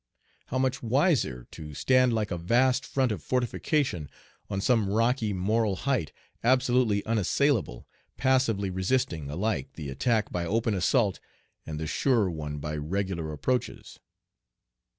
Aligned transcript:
How 0.47 0.57
much 0.57 0.81
wiser 0.81 1.45
to 1.51 1.75
stand 1.75 2.11
like 2.11 2.31
a 2.31 2.37
vast 2.39 2.87
front 2.87 3.11
of 3.11 3.21
fortification, 3.21 4.09
on 4.49 4.59
some 4.59 4.89
rocky 4.89 5.31
moral 5.31 5.75
height 5.75 6.11
absolutely 6.43 7.05
unassailable, 7.05 7.87
passively 8.17 8.71
resisting 8.71 9.29
alike 9.29 9.73
the 9.73 9.89
attack 9.91 10.31
by 10.31 10.43
open 10.43 10.73
assault 10.73 11.19
and 11.67 11.79
the 11.79 11.85
surer 11.85 12.31
one 12.31 12.57
by 12.57 12.77
regular 12.77 13.31
approaches! 13.31 13.99